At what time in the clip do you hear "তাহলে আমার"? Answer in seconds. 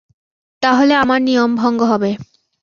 0.63-1.19